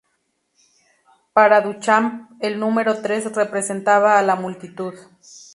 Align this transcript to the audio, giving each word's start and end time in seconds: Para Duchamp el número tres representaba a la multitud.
Para 1.31 1.61
Duchamp 1.61 2.31
el 2.39 2.59
número 2.59 3.03
tres 3.03 3.31
representaba 3.35 4.17
a 4.17 4.23
la 4.23 4.35
multitud. 4.35 4.95